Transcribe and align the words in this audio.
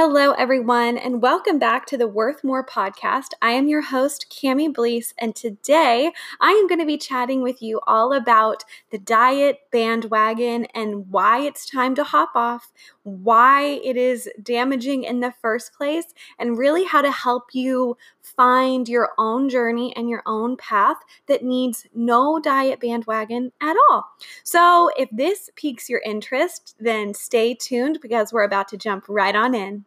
Hello, 0.00 0.30
everyone, 0.30 0.96
and 0.96 1.20
welcome 1.20 1.58
back 1.58 1.84
to 1.86 1.96
the 1.96 2.06
Worth 2.06 2.44
More 2.44 2.64
podcast. 2.64 3.30
I 3.42 3.50
am 3.50 3.66
your 3.66 3.82
host, 3.82 4.26
Cami 4.30 4.72
Blease, 4.72 5.12
and 5.18 5.34
today 5.34 6.12
I 6.40 6.52
am 6.52 6.68
going 6.68 6.78
to 6.78 6.86
be 6.86 6.96
chatting 6.96 7.42
with 7.42 7.60
you 7.60 7.80
all 7.84 8.12
about 8.12 8.62
the 8.92 8.98
diet 8.98 9.58
bandwagon 9.72 10.66
and 10.66 11.10
why 11.10 11.40
it's 11.40 11.66
time 11.66 11.96
to 11.96 12.04
hop 12.04 12.30
off, 12.36 12.70
why 13.02 13.80
it 13.82 13.96
is 13.96 14.30
damaging 14.40 15.02
in 15.02 15.18
the 15.18 15.34
first 15.42 15.72
place, 15.74 16.14
and 16.38 16.56
really 16.56 16.84
how 16.84 17.02
to 17.02 17.10
help 17.10 17.52
you 17.52 17.96
find 18.22 18.88
your 18.88 19.10
own 19.18 19.48
journey 19.48 19.92
and 19.96 20.08
your 20.08 20.22
own 20.26 20.56
path 20.56 20.98
that 21.26 21.42
needs 21.42 21.88
no 21.92 22.38
diet 22.38 22.78
bandwagon 22.78 23.50
at 23.60 23.74
all. 23.90 24.06
So, 24.44 24.92
if 24.96 25.08
this 25.10 25.50
piques 25.56 25.88
your 25.88 26.02
interest, 26.04 26.76
then 26.78 27.14
stay 27.14 27.52
tuned 27.52 27.98
because 28.00 28.32
we're 28.32 28.44
about 28.44 28.68
to 28.68 28.76
jump 28.76 29.04
right 29.08 29.34
on 29.34 29.56
in. 29.56 29.86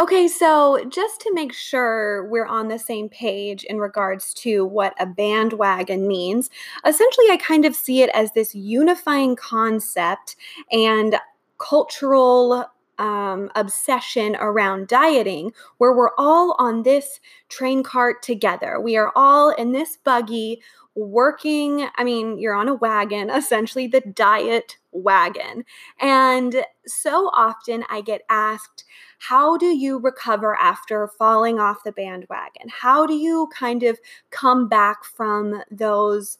Okay, 0.00 0.28
so 0.28 0.84
just 0.88 1.20
to 1.22 1.34
make 1.34 1.52
sure 1.52 2.24
we're 2.28 2.46
on 2.46 2.68
the 2.68 2.78
same 2.78 3.08
page 3.08 3.64
in 3.64 3.78
regards 3.78 4.32
to 4.34 4.64
what 4.64 4.94
a 5.00 5.06
bandwagon 5.06 6.06
means, 6.06 6.50
essentially 6.86 7.26
I 7.30 7.36
kind 7.36 7.64
of 7.64 7.74
see 7.74 8.02
it 8.02 8.10
as 8.14 8.30
this 8.32 8.54
unifying 8.54 9.34
concept 9.34 10.36
and 10.70 11.16
cultural 11.58 12.66
um, 12.98 13.50
obsession 13.54 14.36
around 14.36 14.88
dieting 14.88 15.52
where 15.78 15.92
we're 15.92 16.14
all 16.18 16.54
on 16.58 16.82
this 16.82 17.20
train 17.48 17.82
cart 17.82 18.22
together. 18.22 18.80
We 18.80 18.96
are 18.96 19.12
all 19.14 19.50
in 19.50 19.72
this 19.72 19.96
buggy 19.96 20.60
working. 20.94 21.86
I 21.96 22.04
mean, 22.04 22.38
you're 22.38 22.54
on 22.54 22.68
a 22.68 22.74
wagon, 22.74 23.30
essentially 23.34 23.86
the 23.86 24.00
diet 24.00 24.76
wagon. 24.92 25.64
And 26.00 26.64
so 26.86 27.30
often 27.34 27.84
I 27.88 28.00
get 28.00 28.22
asked, 28.28 28.84
how 29.18 29.56
do 29.56 29.66
you 29.66 29.98
recover 29.98 30.56
after 30.56 31.08
falling 31.18 31.58
off 31.58 31.84
the 31.84 31.92
bandwagon? 31.92 32.68
How 32.68 33.06
do 33.06 33.14
you 33.14 33.48
kind 33.56 33.82
of 33.82 33.98
come 34.30 34.68
back 34.68 35.04
from 35.04 35.62
those 35.70 36.38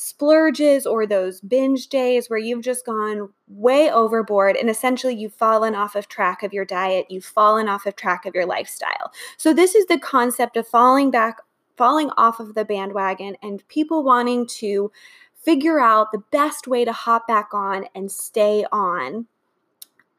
splurges 0.00 0.86
or 0.86 1.06
those 1.06 1.42
binge 1.42 1.88
days 1.88 2.30
where 2.30 2.38
you've 2.38 2.62
just 2.62 2.86
gone 2.86 3.28
way 3.48 3.90
overboard 3.90 4.56
and 4.56 4.70
essentially 4.70 5.14
you've 5.14 5.34
fallen 5.34 5.74
off 5.74 5.94
of 5.94 6.08
track 6.08 6.42
of 6.42 6.54
your 6.54 6.64
diet, 6.64 7.04
you've 7.10 7.24
fallen 7.24 7.68
off 7.68 7.84
of 7.84 7.94
track 7.96 8.24
of 8.24 8.34
your 8.34 8.46
lifestyle. 8.46 9.12
So 9.36 9.52
this 9.52 9.74
is 9.74 9.84
the 9.86 9.98
concept 9.98 10.56
of 10.56 10.66
falling 10.66 11.10
back 11.10 11.40
falling 11.76 12.10
off 12.16 12.40
of 12.40 12.54
the 12.54 12.64
bandwagon 12.64 13.36
and 13.42 13.66
people 13.68 14.02
wanting 14.02 14.46
to 14.46 14.90
figure 15.34 15.80
out 15.80 16.12
the 16.12 16.22
best 16.30 16.66
way 16.66 16.82
to 16.84 16.92
hop 16.92 17.26
back 17.26 17.50
on 17.52 17.84
and 17.94 18.10
stay 18.10 18.64
on. 18.72 19.26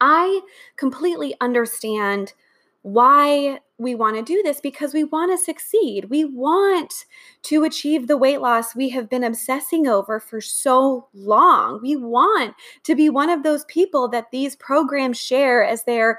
I 0.00 0.42
completely 0.76 1.34
understand 1.40 2.34
why 2.82 3.58
we 3.82 3.94
want 3.94 4.16
to 4.16 4.22
do 4.22 4.42
this 4.42 4.60
because 4.60 4.94
we 4.94 5.04
want 5.04 5.30
to 5.32 5.42
succeed. 5.42 6.06
We 6.10 6.24
want 6.24 7.04
to 7.42 7.64
achieve 7.64 8.06
the 8.06 8.16
weight 8.16 8.40
loss 8.40 8.74
we 8.74 8.88
have 8.90 9.08
been 9.08 9.24
obsessing 9.24 9.86
over 9.86 10.20
for 10.20 10.40
so 10.40 11.08
long. 11.14 11.80
We 11.82 11.96
want 11.96 12.54
to 12.84 12.94
be 12.94 13.08
one 13.08 13.30
of 13.30 13.42
those 13.42 13.64
people 13.66 14.08
that 14.08 14.30
these 14.30 14.56
programs 14.56 15.18
share 15.18 15.64
as 15.64 15.84
their 15.84 16.18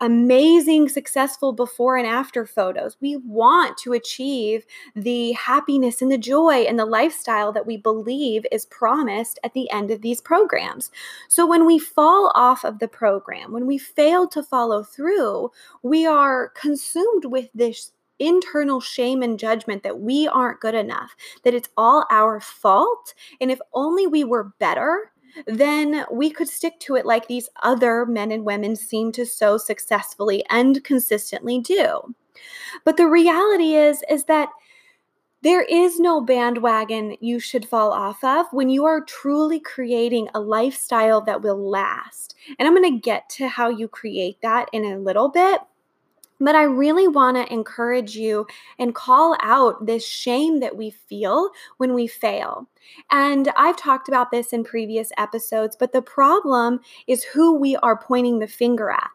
amazing, 0.00 0.88
successful 0.88 1.52
before 1.52 1.96
and 1.96 2.06
after 2.06 2.46
photos. 2.46 2.96
We 3.00 3.16
want 3.16 3.78
to 3.78 3.92
achieve 3.92 4.64
the 4.94 5.32
happiness 5.32 6.02
and 6.02 6.10
the 6.10 6.18
joy 6.18 6.64
and 6.68 6.78
the 6.78 6.86
lifestyle 6.86 7.52
that 7.52 7.66
we 7.66 7.76
believe 7.76 8.46
is 8.52 8.66
promised 8.66 9.38
at 9.44 9.54
the 9.54 9.70
end 9.70 9.90
of 9.90 10.02
these 10.02 10.20
programs. 10.20 10.90
So 11.28 11.46
when 11.46 11.66
we 11.66 11.78
fall 11.78 12.32
off 12.34 12.64
of 12.64 12.78
the 12.78 12.88
program, 12.88 13.52
when 13.52 13.66
we 13.66 13.78
fail 13.78 14.28
to 14.28 14.42
follow 14.42 14.82
through, 14.82 15.50
we 15.82 16.06
are 16.06 16.48
consumed 16.50 17.24
with 17.24 17.48
this 17.54 17.92
internal 18.18 18.80
shame 18.80 19.22
and 19.22 19.38
judgment 19.38 19.82
that 19.82 20.00
we 20.00 20.26
aren't 20.28 20.60
good 20.60 20.74
enough, 20.74 21.14
that 21.44 21.54
it's 21.54 21.68
all 21.76 22.04
our 22.10 22.40
fault. 22.40 23.14
And 23.40 23.50
if 23.50 23.60
only 23.72 24.06
we 24.06 24.24
were 24.24 24.52
better, 24.58 25.12
then 25.46 26.04
we 26.10 26.30
could 26.30 26.48
stick 26.48 26.78
to 26.80 26.96
it 26.96 27.06
like 27.06 27.26
these 27.26 27.48
other 27.62 28.06
men 28.06 28.32
and 28.32 28.44
women 28.44 28.76
seem 28.76 29.12
to 29.12 29.26
so 29.26 29.58
successfully 29.58 30.44
and 30.50 30.82
consistently 30.84 31.60
do. 31.60 32.14
But 32.84 32.96
the 32.96 33.08
reality 33.08 33.74
is 33.74 34.02
is 34.08 34.24
that 34.24 34.50
there 35.42 35.62
is 35.62 36.00
no 36.00 36.20
bandwagon 36.20 37.16
you 37.20 37.38
should 37.38 37.68
fall 37.68 37.92
off 37.92 38.24
of 38.24 38.46
when 38.50 38.68
you 38.68 38.84
are 38.84 39.00
truly 39.00 39.60
creating 39.60 40.28
a 40.34 40.40
lifestyle 40.40 41.20
that 41.22 41.42
will 41.42 41.70
last. 41.70 42.34
And 42.58 42.66
I'm 42.66 42.74
going 42.74 42.92
to 42.92 43.00
get 43.00 43.28
to 43.30 43.46
how 43.46 43.68
you 43.68 43.86
create 43.86 44.38
that 44.42 44.68
in 44.72 44.84
a 44.84 44.98
little 44.98 45.28
bit. 45.28 45.60
But 46.40 46.54
I 46.54 46.62
really 46.62 47.08
want 47.08 47.36
to 47.36 47.52
encourage 47.52 48.14
you 48.16 48.46
and 48.78 48.94
call 48.94 49.36
out 49.42 49.86
this 49.86 50.06
shame 50.06 50.60
that 50.60 50.76
we 50.76 50.90
feel 50.90 51.50
when 51.78 51.94
we 51.94 52.06
fail. 52.06 52.68
And 53.10 53.52
I've 53.56 53.76
talked 53.76 54.08
about 54.08 54.30
this 54.30 54.52
in 54.52 54.64
previous 54.64 55.10
episodes, 55.18 55.76
but 55.78 55.92
the 55.92 56.02
problem 56.02 56.80
is 57.06 57.24
who 57.24 57.54
we 57.54 57.76
are 57.76 57.98
pointing 57.98 58.38
the 58.38 58.46
finger 58.46 58.90
at. 58.90 59.10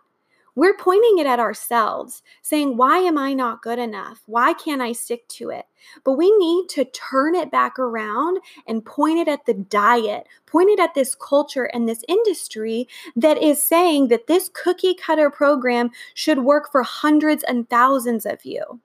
We're 0.55 0.77
pointing 0.77 1.17
it 1.17 1.25
at 1.25 1.39
ourselves, 1.39 2.21
saying, 2.43 2.77
Why 2.77 2.99
am 2.99 3.17
I 3.17 3.33
not 3.33 3.63
good 3.63 3.79
enough? 3.79 4.21
Why 4.27 4.53
can't 4.53 4.81
I 4.81 4.91
stick 4.91 5.27
to 5.29 5.49
it? 5.49 5.65
But 6.03 6.13
we 6.13 6.35
need 6.37 6.69
to 6.69 6.85
turn 6.85 7.33
it 7.33 7.51
back 7.51 7.79
around 7.79 8.39
and 8.67 8.85
point 8.85 9.19
it 9.19 9.27
at 9.27 9.45
the 9.45 9.55
diet, 9.55 10.27
point 10.45 10.69
it 10.69 10.79
at 10.79 10.93
this 10.93 11.15
culture 11.15 11.65
and 11.65 11.89
this 11.89 12.03
industry 12.07 12.87
that 13.15 13.41
is 13.41 13.63
saying 13.63 14.09
that 14.09 14.27
this 14.27 14.49
cookie 14.53 14.93
cutter 14.93 15.29
program 15.29 15.89
should 16.13 16.39
work 16.39 16.71
for 16.71 16.83
hundreds 16.83 17.43
and 17.43 17.69
thousands 17.69 18.25
of 18.25 18.45
you. 18.45 18.79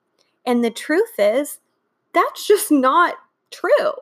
And 0.45 0.63
the 0.63 0.71
truth 0.71 1.19
is, 1.19 1.59
that's 2.13 2.47
just 2.47 2.71
not 2.71 3.15
true. 3.51 3.93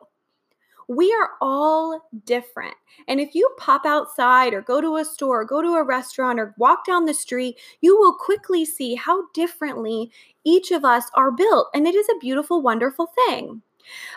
We 0.88 1.12
are 1.12 1.30
all 1.40 2.08
different. 2.24 2.74
And 3.06 3.20
if 3.20 3.34
you 3.34 3.48
pop 3.58 3.84
outside 3.86 4.54
or 4.54 4.62
go 4.62 4.80
to 4.80 4.96
a 4.96 5.04
store, 5.04 5.42
or 5.42 5.44
go 5.44 5.62
to 5.62 5.74
a 5.74 5.84
restaurant, 5.84 6.40
or 6.40 6.54
walk 6.58 6.86
down 6.86 7.04
the 7.04 7.14
street, 7.14 7.58
you 7.80 7.96
will 7.98 8.14
quickly 8.14 8.64
see 8.64 8.94
how 8.94 9.24
differently 9.34 10.10
each 10.44 10.70
of 10.70 10.84
us 10.84 11.04
are 11.14 11.30
built. 11.30 11.68
And 11.74 11.86
it 11.86 11.94
is 11.94 12.08
a 12.08 12.18
beautiful, 12.18 12.62
wonderful 12.62 13.12
thing. 13.26 13.62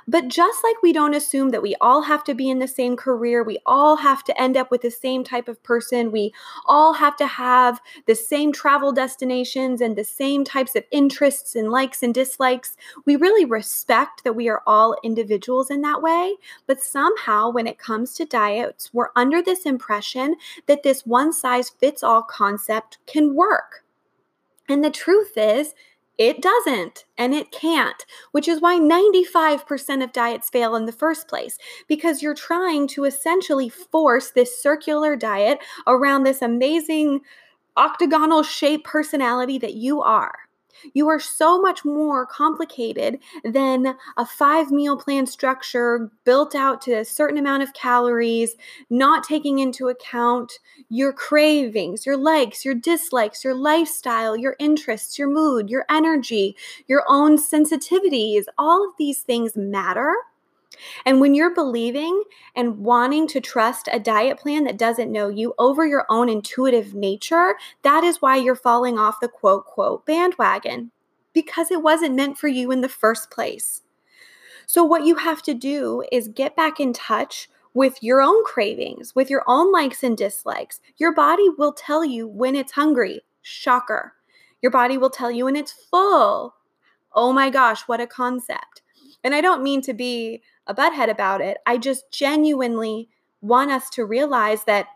But 0.08 0.28
just 0.28 0.64
like 0.64 0.82
we 0.82 0.94
don't 0.94 1.14
assume 1.14 1.50
that 1.50 1.62
we 1.62 1.76
all 1.82 2.02
have 2.02 2.24
to 2.26 2.34
be 2.34 2.50
in 2.50 2.60
the 2.60 2.68
same 2.68 2.96
career, 2.96 3.44
we 3.44 3.60
all 3.66 3.96
have 3.98 4.24
to 4.26 4.42
end 4.42 4.58
up 4.58 4.72
with 4.72 4.82
the 4.82 4.92
same 4.92 5.24
type 5.24 5.48
of 5.48 5.62
person, 5.64 6.12
we 6.12 6.34
all 6.66 6.94
have 6.94 7.16
to 7.18 7.28
have 7.28 7.82
the 8.06 8.16
same 8.16 8.52
travel 8.52 8.92
destinations 8.92 9.82
and 9.82 9.96
the 9.96 10.04
same 10.04 10.44
types 10.44 10.76
of 10.76 10.84
interests 10.92 11.56
and 11.56 11.72
likes 11.72 12.04
and 12.04 12.14
dislikes, 12.14 12.76
we 13.06 13.16
really 13.16 13.46
respect 13.46 14.24
that 14.24 14.34
we 14.34 14.50
are 14.50 14.64
all 14.68 14.98
individuals 15.04 15.70
in 15.70 15.82
that 15.82 16.02
way. 16.02 16.36
But 16.68 16.82
somehow, 16.82 17.50
when 17.52 17.68
it 17.68 17.78
comes 17.78 18.14
to 18.16 18.26
diets, 18.26 18.94
we're 18.94 19.10
under 19.16 19.42
this 19.42 19.66
impression 19.66 20.36
that 20.68 20.84
this 20.84 21.06
one 21.06 21.34
size 21.34 21.70
fits 21.70 22.04
all 22.04 22.24
concept 22.24 22.98
can 23.08 23.36
work. 23.36 23.84
And 24.70 24.84
the 24.84 24.92
truth 24.92 25.34
is, 25.36 25.74
it 26.22 26.40
doesn't 26.40 27.06
and 27.18 27.34
it 27.34 27.52
can't, 27.52 28.06
which 28.32 28.48
is 28.48 28.62
why 28.62 28.78
95% 28.78 30.04
of 30.04 30.14
diets 30.14 30.52
fail 30.52 30.76
in 30.76 30.86
the 30.86 30.92
first 30.92 31.28
place 31.28 31.58
because 31.88 32.22
you're 32.22 32.36
trying 32.36 32.88
to 32.90 33.06
essentially 33.06 33.70
force 33.70 34.30
this 34.30 34.62
circular 34.62 35.16
diet 35.16 35.58
around 35.88 36.22
this 36.22 36.44
amazing 36.44 37.22
octagonal 37.76 38.44
shaped 38.44 38.86
personality 38.86 39.58
that 39.58 39.74
you 39.74 40.04
are. 40.04 40.41
You 40.94 41.08
are 41.10 41.20
so 41.20 41.62
much 41.62 41.86
more 41.86 42.26
complicated 42.26 43.20
than 43.44 43.96
a 44.18 44.26
five 44.26 44.72
meal 44.72 44.98
plan 44.98 45.26
structure 45.26 46.12
built 46.24 46.56
out 46.56 46.82
to 46.84 46.94
a 46.94 47.06
certain 47.06 47.38
amount 47.38 47.64
of 47.64 47.74
calories, 47.74 48.56
not 48.90 49.24
taking 49.24 49.60
into 49.60 49.88
account 49.88 50.54
your 50.90 51.14
cravings, 51.14 52.06
your 52.06 52.18
likes, 52.18 52.66
your 52.66 52.76
dislikes, 52.76 53.44
your 53.44 53.56
lifestyle, 53.56 54.36
your 54.36 54.56
interests, 54.60 55.18
your 55.18 55.30
mood, 55.30 55.70
your 55.70 55.86
energy, 55.90 56.56
your 56.88 57.04
own 57.08 57.38
sensitivities. 57.38 58.46
All 58.58 58.88
of 58.88 58.94
these 58.98 59.22
things 59.22 59.56
matter. 59.56 60.14
And 61.06 61.20
when 61.20 61.34
you're 61.34 61.54
believing 61.54 62.24
and 62.56 62.80
wanting 62.80 63.28
to 63.30 63.42
trust 63.42 63.88
a 63.92 64.00
diet 64.00 64.38
plan 64.38 64.64
that 64.66 64.78
doesn't 64.78 65.12
know 65.12 65.30
you 65.30 65.54
over 65.58 65.86
your 65.86 66.06
own 66.10 66.30
intuitive 66.30 66.94
nature, 66.94 67.56
that 67.84 68.04
is 68.04 68.22
why 68.22 68.38
you're 68.38 68.56
falling 68.56 68.98
off 68.98 69.20
the 69.20 69.28
quote, 69.28 69.66
quote, 69.66 70.06
bandwagon 70.06 70.92
because 71.34 71.72
it 71.72 71.82
wasn't 71.82 72.16
meant 72.16 72.38
for 72.38 72.48
you 72.48 72.72
in 72.72 72.82
the 72.82 72.90
first 72.90 73.32
place. 73.32 73.82
So, 74.66 74.84
what 74.84 75.06
you 75.06 75.16
have 75.16 75.42
to 75.44 75.54
do 75.54 76.04
is 76.12 76.28
get 76.28 76.56
back 76.56 76.80
in 76.80 76.94
touch 76.94 77.50
with 77.74 78.02
your 78.02 78.22
own 78.22 78.44
cravings, 78.44 79.16
with 79.16 79.30
your 79.30 79.44
own 79.48 79.72
likes 79.72 80.04
and 80.04 80.18
dislikes. 80.18 80.80
Your 80.98 81.14
body 81.14 81.50
will 81.50 81.74
tell 81.74 82.04
you 82.04 82.28
when 82.28 82.56
it's 82.56 82.74
hungry. 82.74 83.22
Shocker. 83.42 84.14
Your 84.62 84.72
body 84.72 84.98
will 84.98 85.10
tell 85.10 85.32
you 85.32 85.46
when 85.46 85.56
it's 85.56 85.72
full. 85.72 86.56
Oh 87.14 87.34
my 87.34 87.50
gosh, 87.50 87.82
what 87.84 88.02
a 88.02 88.08
concept. 88.08 88.82
And 89.24 89.34
I 89.34 89.42
don't 89.42 89.64
mean 89.64 89.82
to 89.82 89.94
be 89.94 90.42
a 90.68 90.76
butthead 90.76 91.10
about 91.10 91.42
it. 91.42 91.58
I 91.66 91.78
just 91.78 92.12
genuinely 92.12 93.10
want 93.42 93.72
us 93.72 93.90
to 93.92 94.06
realize 94.06 94.64
that 94.66 94.88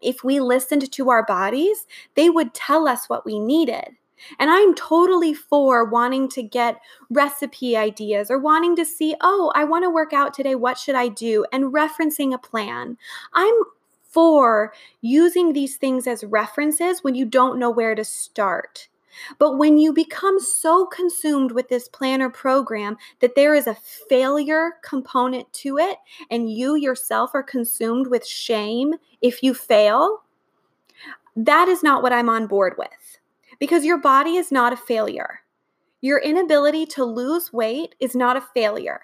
if 0.00 0.24
we 0.24 0.40
listened 0.40 0.90
to 0.90 1.10
our 1.10 1.24
bodies, 1.24 1.86
they 2.16 2.28
would 2.28 2.54
tell 2.54 2.88
us 2.88 3.08
what 3.08 3.24
we 3.24 3.38
needed. 3.38 3.90
And 4.38 4.50
I'm 4.50 4.74
totally 4.74 5.34
for 5.34 5.84
wanting 5.84 6.28
to 6.30 6.42
get 6.42 6.80
recipe 7.10 7.76
ideas 7.76 8.30
or 8.30 8.38
wanting 8.38 8.76
to 8.76 8.84
see, 8.84 9.16
oh, 9.20 9.50
I 9.54 9.64
want 9.64 9.84
to 9.84 9.90
work 9.90 10.12
out 10.12 10.34
today. 10.34 10.54
What 10.54 10.78
should 10.78 10.94
I 10.94 11.08
do? 11.08 11.44
And 11.52 11.72
referencing 11.72 12.32
a 12.32 12.38
plan. 12.38 12.98
I'm 13.32 13.54
for 14.02 14.72
using 15.00 15.52
these 15.52 15.76
things 15.76 16.06
as 16.06 16.22
references 16.22 17.02
when 17.02 17.14
you 17.14 17.24
don't 17.24 17.58
know 17.58 17.70
where 17.70 17.94
to 17.94 18.04
start. 18.04 18.88
But 19.38 19.58
when 19.58 19.78
you 19.78 19.92
become 19.92 20.40
so 20.40 20.86
consumed 20.86 21.52
with 21.52 21.68
this 21.68 21.88
planner 21.88 22.30
program 22.30 22.96
that 23.20 23.34
there 23.34 23.54
is 23.54 23.66
a 23.66 23.76
failure 24.08 24.72
component 24.84 25.52
to 25.54 25.78
it, 25.78 25.96
and 26.30 26.50
you 26.50 26.76
yourself 26.76 27.30
are 27.34 27.42
consumed 27.42 28.06
with 28.08 28.26
shame 28.26 28.94
if 29.20 29.42
you 29.42 29.54
fail, 29.54 30.22
that 31.36 31.68
is 31.68 31.82
not 31.82 32.02
what 32.02 32.12
I'm 32.12 32.28
on 32.28 32.46
board 32.46 32.74
with 32.78 33.18
because 33.58 33.84
your 33.84 33.98
body 33.98 34.36
is 34.36 34.50
not 34.50 34.72
a 34.72 34.76
failure. 34.76 35.40
Your 36.00 36.18
inability 36.18 36.84
to 36.86 37.04
lose 37.04 37.52
weight 37.52 37.94
is 38.00 38.16
not 38.16 38.36
a 38.36 38.40
failure. 38.40 39.00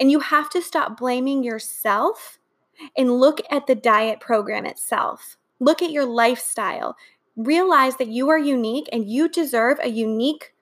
And 0.00 0.10
you 0.10 0.20
have 0.20 0.48
to 0.50 0.62
stop 0.62 0.96
blaming 0.96 1.42
yourself 1.42 2.38
and 2.96 3.18
look 3.20 3.40
at 3.50 3.66
the 3.66 3.74
diet 3.74 4.20
program 4.20 4.64
itself. 4.64 5.36
Look 5.60 5.82
at 5.82 5.90
your 5.90 6.06
lifestyle. 6.06 6.96
Realize 7.38 7.96
that 7.96 8.08
you 8.08 8.28
are 8.28 8.38
unique 8.38 8.88
and 8.92 9.08
you 9.08 9.28
deserve 9.28 9.78
a 9.80 9.88
unique 9.88 10.52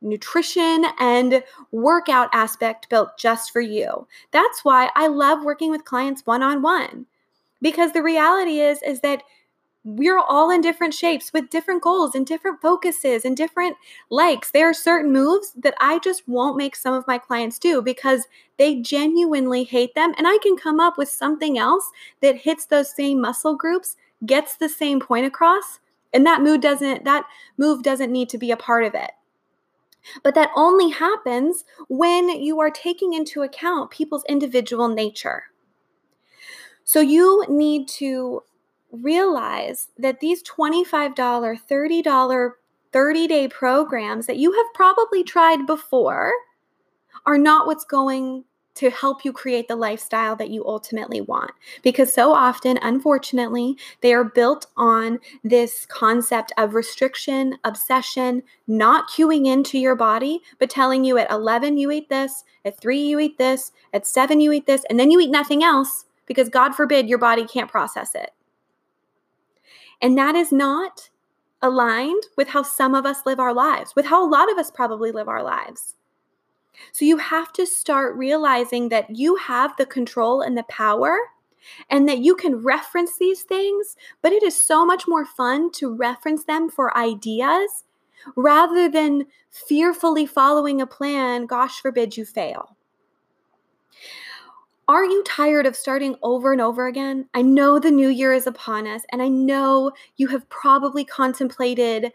nutrition 0.00 0.86
and 0.98 1.42
workout 1.70 2.28
aspect 2.32 2.88
built 2.88 3.18
just 3.18 3.52
for 3.52 3.60
you. 3.60 4.06
That's 4.30 4.64
why 4.64 4.90
I 4.94 5.08
love 5.08 5.44
working 5.44 5.70
with 5.70 5.84
clients 5.84 6.22
one 6.24 6.42
on 6.42 6.62
one. 6.62 7.06
Because 7.60 7.92
the 7.92 8.02
reality 8.02 8.60
is 8.60 8.82
is 8.82 9.00
that 9.00 9.22
we're 9.84 10.20
all 10.20 10.50
in 10.50 10.60
different 10.60 10.94
shapes 10.94 11.32
with 11.32 11.50
different 11.50 11.82
goals 11.82 12.14
and 12.14 12.24
different 12.24 12.60
focuses 12.60 13.24
and 13.24 13.36
different 13.36 13.76
likes. 14.10 14.52
There 14.52 14.68
are 14.68 14.74
certain 14.74 15.12
moves 15.12 15.52
that 15.56 15.74
I 15.80 15.98
just 15.98 16.28
won't 16.28 16.56
make 16.56 16.76
some 16.76 16.94
of 16.94 17.06
my 17.08 17.18
clients 17.18 17.58
do 17.58 17.82
because 17.82 18.28
they 18.58 18.80
genuinely 18.80 19.64
hate 19.64 19.96
them. 19.96 20.14
And 20.16 20.28
I 20.28 20.38
can 20.40 20.56
come 20.56 20.78
up 20.78 20.96
with 20.96 21.08
something 21.08 21.58
else 21.58 21.90
that 22.20 22.36
hits 22.36 22.66
those 22.66 22.94
same 22.94 23.20
muscle 23.20 23.56
groups, 23.56 23.96
gets 24.24 24.56
the 24.56 24.68
same 24.68 25.00
point 25.00 25.26
across, 25.26 25.80
and 26.12 26.26
that 26.26 26.42
move 26.42 26.60
doesn't 26.60 27.04
that 27.04 27.24
move 27.56 27.82
doesn't 27.82 28.12
need 28.12 28.28
to 28.30 28.38
be 28.38 28.50
a 28.50 28.56
part 28.56 28.84
of 28.84 28.94
it. 28.94 29.12
But 30.22 30.34
that 30.34 30.50
only 30.56 30.90
happens 30.90 31.64
when 31.88 32.28
you 32.28 32.60
are 32.60 32.70
taking 32.70 33.12
into 33.12 33.42
account 33.42 33.90
people's 33.90 34.24
individual 34.28 34.88
nature. 34.88 35.44
So 36.84 37.00
you 37.00 37.44
need 37.48 37.86
to 37.88 38.42
realize 38.90 39.88
that 39.98 40.20
these 40.20 40.42
$25, 40.42 41.14
$30, 41.14 42.50
30 42.92 43.26
day 43.26 43.48
programs 43.48 44.26
that 44.26 44.36
you 44.36 44.52
have 44.52 44.66
probably 44.74 45.24
tried 45.24 45.66
before 45.66 46.32
are 47.24 47.38
not 47.38 47.66
what's 47.66 47.84
going 47.84 48.44
to 48.74 48.90
help 48.90 49.24
you 49.24 49.32
create 49.32 49.68
the 49.68 49.76
lifestyle 49.76 50.34
that 50.36 50.50
you 50.50 50.66
ultimately 50.66 51.20
want. 51.20 51.50
Because 51.82 52.12
so 52.12 52.32
often, 52.32 52.78
unfortunately, 52.82 53.76
they 54.00 54.14
are 54.14 54.24
built 54.24 54.66
on 54.76 55.18
this 55.44 55.86
concept 55.86 56.52
of 56.56 56.74
restriction, 56.74 57.58
obsession, 57.64 58.42
not 58.66 59.10
cueing 59.10 59.46
into 59.46 59.78
your 59.78 59.94
body, 59.94 60.40
but 60.58 60.70
telling 60.70 61.04
you 61.04 61.18
at 61.18 61.30
11 61.30 61.76
you 61.76 61.90
eat 61.90 62.08
this, 62.08 62.44
at 62.64 62.80
3 62.80 62.98
you 62.98 63.18
eat 63.20 63.38
this, 63.38 63.72
at 63.92 64.06
7 64.06 64.40
you 64.40 64.52
eat 64.52 64.66
this, 64.66 64.84
and 64.88 64.98
then 64.98 65.10
you 65.10 65.20
eat 65.20 65.30
nothing 65.30 65.62
else 65.62 66.06
because 66.26 66.48
God 66.48 66.74
forbid 66.74 67.08
your 67.08 67.18
body 67.18 67.44
can't 67.44 67.70
process 67.70 68.14
it. 68.14 68.30
And 70.00 70.16
that 70.18 70.34
is 70.34 70.50
not 70.50 71.10
aligned 71.60 72.24
with 72.36 72.48
how 72.48 72.62
some 72.62 72.94
of 72.94 73.06
us 73.06 73.24
live 73.24 73.38
our 73.38 73.54
lives, 73.54 73.94
with 73.94 74.06
how 74.06 74.26
a 74.26 74.28
lot 74.28 74.50
of 74.50 74.58
us 74.58 74.70
probably 74.70 75.12
live 75.12 75.28
our 75.28 75.42
lives. 75.42 75.94
So 76.92 77.04
you 77.04 77.16
have 77.18 77.52
to 77.54 77.66
start 77.66 78.16
realizing 78.16 78.88
that 78.88 79.14
you 79.14 79.36
have 79.36 79.76
the 79.76 79.86
control 79.86 80.40
and 80.40 80.56
the 80.56 80.64
power 80.64 81.16
and 81.90 82.08
that 82.08 82.18
you 82.18 82.34
can 82.34 82.56
reference 82.56 83.18
these 83.18 83.42
things, 83.42 83.96
but 84.20 84.32
it 84.32 84.42
is 84.42 84.58
so 84.58 84.84
much 84.84 85.06
more 85.06 85.24
fun 85.24 85.70
to 85.72 85.94
reference 85.94 86.44
them 86.44 86.68
for 86.68 86.96
ideas 86.96 87.84
rather 88.36 88.88
than 88.88 89.26
fearfully 89.50 90.26
following 90.26 90.80
a 90.80 90.86
plan, 90.86 91.46
gosh 91.46 91.80
forbid 91.80 92.16
you 92.16 92.24
fail. 92.24 92.76
Aren't 94.88 95.12
you 95.12 95.22
tired 95.24 95.66
of 95.66 95.76
starting 95.76 96.16
over 96.22 96.52
and 96.52 96.60
over 96.60 96.86
again? 96.86 97.28
I 97.34 97.42
know 97.42 97.78
the 97.78 97.90
new 97.90 98.08
year 98.08 98.32
is 98.32 98.46
upon 98.46 98.86
us, 98.86 99.02
and 99.10 99.22
I 99.22 99.28
know 99.28 99.92
you 100.16 100.26
have 100.28 100.48
probably 100.50 101.04
contemplated 101.04 102.12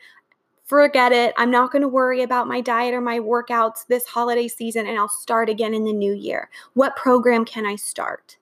forget 0.67 1.13
it. 1.13 1.33
I'm 1.37 1.49
not 1.49 1.71
going 1.71 1.81
to 1.81 1.87
worry 1.87 2.21
about 2.21 2.47
my 2.47 2.61
diet 2.61 2.93
or 2.93 3.01
my 3.01 3.19
workouts 3.19 3.87
this 3.87 4.05
holiday 4.05 4.47
season, 4.47 4.85
and 4.85 4.99
I'll 4.99 5.09
start 5.09 5.49
again 5.49 5.73
in 5.73 5.85
the 5.85 5.93
new 5.93 6.13
year. 6.13 6.49
What 6.73 6.97
program 6.97 7.45
can 7.45 7.65
I 7.65 7.77
start? 7.77 8.37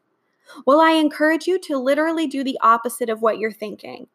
Well, 0.65 0.81
I 0.81 0.91
encourage 0.91 1.47
you 1.47 1.59
to 1.59 1.77
literally 1.77 2.27
do 2.27 2.43
the 2.43 2.57
opposite 2.61 3.09
of 3.09 3.21
what 3.21 3.37
you're 3.37 3.51
thinking. 3.51 4.07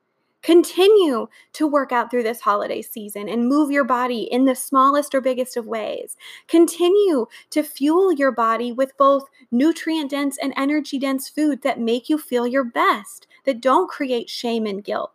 Continue 0.43 1.29
to 1.53 1.67
work 1.67 1.93
out 1.93 2.11
through 2.11 2.23
this 2.23 2.41
holiday 2.41 2.81
season 2.81 3.29
and 3.29 3.47
move 3.47 3.71
your 3.71 3.85
body 3.85 4.23
in 4.23 4.47
the 4.47 4.55
smallest 4.55 5.15
or 5.15 5.21
biggest 5.21 5.57
of 5.57 5.67
ways. 5.67 6.17
Continue 6.49 7.27
to 7.51 7.63
fuel 7.63 8.11
your 8.11 8.33
body 8.33 8.73
with 8.73 8.97
both 8.97 9.25
nutrient 9.51 10.11
dense 10.11 10.39
and 10.39 10.55
energy 10.57 10.99
dense 10.99 11.29
food 11.29 11.63
that 11.63 11.79
make 11.79 12.09
you 12.09 12.17
feel 12.17 12.47
your 12.47 12.65
best, 12.65 13.27
that 13.45 13.61
don't 13.61 13.91
create 13.91 14.31
shame 14.31 14.67
and 14.67 14.83
guilt. 14.83 15.13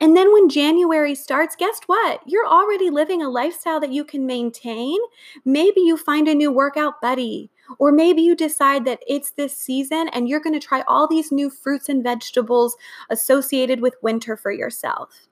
And 0.00 0.16
then 0.16 0.32
when 0.32 0.48
January 0.48 1.14
starts, 1.14 1.56
guess 1.56 1.80
what? 1.86 2.20
You're 2.26 2.46
already 2.46 2.90
living 2.90 3.22
a 3.22 3.30
lifestyle 3.30 3.80
that 3.80 3.92
you 3.92 4.04
can 4.04 4.26
maintain. 4.26 4.98
Maybe 5.44 5.80
you 5.80 5.96
find 5.96 6.28
a 6.28 6.34
new 6.34 6.50
workout 6.50 7.00
buddy, 7.00 7.50
or 7.78 7.92
maybe 7.92 8.20
you 8.20 8.34
decide 8.34 8.84
that 8.84 9.02
it's 9.06 9.30
this 9.30 9.56
season 9.56 10.08
and 10.08 10.28
you're 10.28 10.40
going 10.40 10.58
to 10.58 10.66
try 10.66 10.82
all 10.88 11.06
these 11.06 11.32
new 11.32 11.48
fruits 11.48 11.88
and 11.88 12.02
vegetables 12.02 12.76
associated 13.08 13.80
with 13.80 13.94
winter 14.02 14.36
for 14.36 14.50
yourself. 14.50 15.28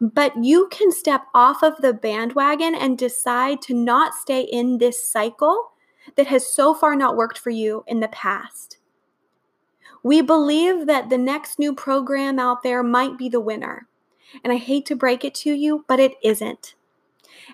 But 0.00 0.32
you 0.42 0.68
can 0.70 0.90
step 0.90 1.26
off 1.34 1.62
of 1.62 1.76
the 1.78 1.92
bandwagon 1.92 2.74
and 2.74 2.98
decide 2.98 3.62
to 3.62 3.74
not 3.74 4.14
stay 4.14 4.42
in 4.42 4.78
this 4.78 5.06
cycle 5.06 5.72
that 6.16 6.26
has 6.26 6.46
so 6.46 6.74
far 6.74 6.96
not 6.96 7.16
worked 7.16 7.38
for 7.38 7.50
you 7.50 7.84
in 7.86 8.00
the 8.00 8.08
past. 8.08 8.78
We 10.02 10.22
believe 10.22 10.86
that 10.86 11.10
the 11.10 11.18
next 11.18 11.58
new 11.58 11.74
program 11.74 12.38
out 12.38 12.62
there 12.62 12.82
might 12.82 13.18
be 13.18 13.28
the 13.28 13.40
winner. 13.40 13.86
And 14.44 14.52
I 14.52 14.56
hate 14.56 14.86
to 14.86 14.96
break 14.96 15.24
it 15.24 15.34
to 15.36 15.52
you, 15.52 15.84
but 15.88 16.00
it 16.00 16.14
isn't. 16.22 16.74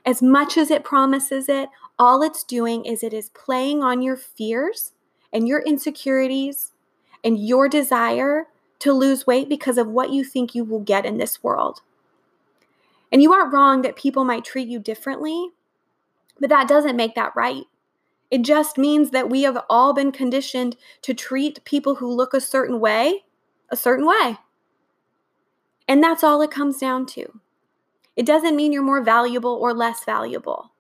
As 0.05 0.21
much 0.21 0.57
as 0.57 0.71
it 0.71 0.85
promises 0.85 1.49
it, 1.49 1.69
all 1.99 2.23
it's 2.23 2.43
doing 2.45 2.85
is 2.85 3.03
it 3.03 3.15
is 3.15 3.31
playing 3.31 3.83
on 3.83 4.03
your 4.03 4.17
fears 4.17 4.93
and 5.33 5.47
your 5.47 5.61
insecurities 5.61 6.73
and 7.23 7.39
your 7.39 7.69
desire 7.69 8.49
to 8.81 8.93
lose 8.93 9.27
weight 9.27 9.49
because 9.49 9.79
of 9.79 9.89
what 9.89 10.11
you 10.11 10.25
think 10.25 10.55
you 10.55 10.65
will 10.65 10.81
get 10.81 11.07
in 11.07 11.19
this 11.19 11.43
world. 11.43 11.81
And 13.11 13.23
you 13.23 13.33
aren't 13.33 13.53
wrong 13.53 13.83
that 13.83 13.97
people 13.97 14.25
might 14.25 14.45
treat 14.45 14.69
you 14.69 14.79
differently, 14.79 15.51
but 16.41 16.51
that 16.51 16.69
doesn't 16.69 16.97
make 16.97 17.15
that 17.15 17.35
right. 17.37 17.65
It 18.35 18.43
just 18.43 18.79
means 18.79 19.13
that 19.13 19.31
we 19.31 19.43
have 19.43 19.65
all 19.71 19.95
been 19.95 20.11
conditioned 20.11 20.77
to 21.03 21.15
treat 21.15 21.65
people 21.65 21.95
who 21.95 22.13
look 22.13 22.35
a 22.35 22.41
certain 22.41 22.81
way 22.81 23.27
a 23.71 23.77
certain 23.77 24.05
way. 24.05 24.39
And 25.87 26.03
that's 26.03 26.25
all 26.25 26.43
it 26.43 26.51
comes 26.51 26.79
down 26.79 27.07
to. 27.07 27.41
It 28.17 28.27
doesn't 28.27 28.57
mean 28.57 28.73
you're 28.73 28.83
more 28.83 29.05
valuable 29.05 29.53
or 29.55 29.73
less 29.73 30.05
valuable. 30.05 30.73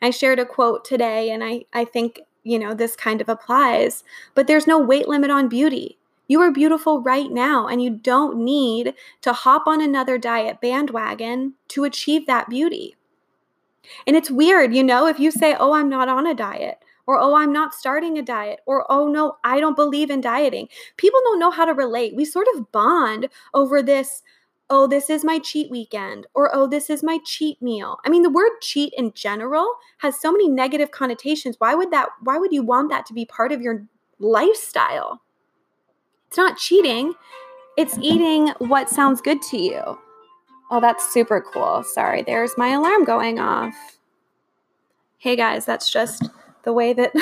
I 0.00 0.10
shared 0.10 0.38
a 0.38 0.46
quote 0.46 0.84
today, 0.84 1.30
and 1.30 1.42
I, 1.42 1.64
I 1.72 1.84
think, 1.84 2.20
you 2.44 2.56
know, 2.56 2.72
this 2.72 2.94
kind 2.94 3.20
of 3.20 3.28
applies, 3.28 4.04
but 4.36 4.46
there's 4.46 4.68
no 4.68 4.78
weight 4.78 5.08
limit 5.08 5.32
on 5.32 5.48
beauty. 5.48 5.98
You 6.28 6.40
are 6.40 6.52
beautiful 6.52 7.02
right 7.02 7.32
now, 7.32 7.66
and 7.66 7.82
you 7.82 7.90
don't 7.90 8.44
need 8.44 8.94
to 9.22 9.32
hop 9.32 9.66
on 9.66 9.80
another 9.80 10.18
diet 10.18 10.60
bandwagon 10.60 11.54
to 11.68 11.82
achieve 11.82 12.28
that 12.28 12.48
beauty. 12.48 12.94
And 14.06 14.14
it's 14.14 14.30
weird, 14.30 14.72
you 14.72 14.84
know, 14.84 15.08
if 15.08 15.18
you 15.18 15.32
say, 15.32 15.56
Oh, 15.58 15.72
I'm 15.72 15.88
not 15.88 16.08
on 16.08 16.28
a 16.28 16.34
diet, 16.34 16.81
or 17.06 17.18
Oh, 17.18 17.34
I'm 17.34 17.52
not 17.52 17.74
starting 17.74 18.18
a 18.18 18.22
diet, 18.22 18.60
or 18.66 18.86
Oh, 18.90 19.08
no, 19.08 19.36
I 19.44 19.60
don't 19.60 19.76
believe 19.76 20.10
in 20.10 20.20
dieting. 20.20 20.68
People 20.96 21.20
don't 21.24 21.38
know 21.38 21.50
how 21.50 21.64
to 21.64 21.72
relate. 21.72 22.16
We 22.16 22.24
sort 22.24 22.46
of 22.54 22.70
bond 22.72 23.28
over 23.54 23.82
this. 23.82 24.22
Oh, 24.70 24.86
this 24.86 25.10
is 25.10 25.22
my 25.24 25.38
cheat 25.38 25.70
weekend, 25.70 26.26
or 26.34 26.54
oh, 26.54 26.66
this 26.66 26.88
is 26.88 27.02
my 27.02 27.18
cheat 27.26 27.60
meal. 27.60 27.98
I 28.06 28.08
mean, 28.08 28.22
the 28.22 28.30
word 28.30 28.52
cheat 28.62 28.94
in 28.96 29.12
general 29.14 29.70
has 29.98 30.18
so 30.18 30.32
many 30.32 30.48
negative 30.48 30.92
connotations. 30.92 31.56
Why 31.58 31.74
would 31.74 31.90
that, 31.90 32.08
why 32.22 32.38
would 32.38 32.52
you 32.52 32.62
want 32.62 32.88
that 32.90 33.04
to 33.06 33.12
be 33.14 33.26
part 33.26 33.52
of 33.52 33.60
your 33.60 33.84
lifestyle? 34.18 35.20
It's 36.28 36.38
not 36.38 36.56
cheating, 36.56 37.12
it's 37.76 37.98
eating 37.98 38.48
what 38.58 38.88
sounds 38.88 39.20
good 39.20 39.42
to 39.42 39.58
you. 39.58 39.98
Oh, 40.70 40.80
that's 40.80 41.12
super 41.12 41.42
cool. 41.42 41.82
Sorry, 41.82 42.22
there's 42.22 42.56
my 42.56 42.68
alarm 42.68 43.04
going 43.04 43.38
off. 43.38 43.74
Hey 45.18 45.36
guys, 45.36 45.66
that's 45.66 45.90
just 45.90 46.30
the 46.64 46.72
way 46.72 46.92
that 46.92 47.12